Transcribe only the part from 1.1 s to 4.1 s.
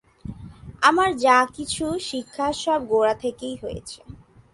যা-কিছু শিক্ষা সব গোরা থেকেই হয়েছে।